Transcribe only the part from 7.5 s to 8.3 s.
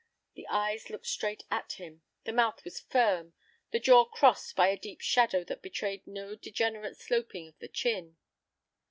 the chin.